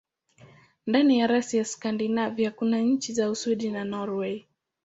[0.87, 4.47] Ndani ya rasi ya Skandinavia kuna nchi za Uswidi na Norwei.